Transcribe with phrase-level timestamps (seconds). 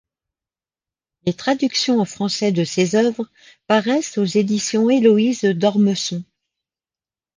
[1.27, 3.29] Les traductions en français de ses œuvres
[3.67, 6.23] paraissent aux éditions Héloïse d'Ormesson.